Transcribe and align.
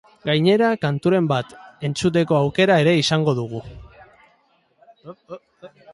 Gainera, 0.27 0.69
kanturen 0.85 1.27
bat 1.31 1.51
entzuteko 1.89 2.37
aukera 2.39 2.77
ere 2.85 2.95
izango 3.03 3.37
dugu. 3.41 3.65